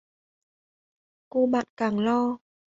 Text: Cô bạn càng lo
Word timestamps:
Cô 1.29 1.45
bạn 1.47 1.65
càng 1.77 1.99
lo 1.99 2.37